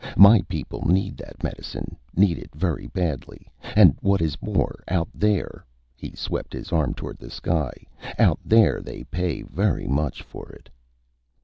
[0.17, 3.47] My people need that medicine need it very badly.
[3.61, 5.63] And what is more, out there"
[5.95, 7.71] he swept his arm toward the sky
[8.17, 10.69] "out there they pay very much for it."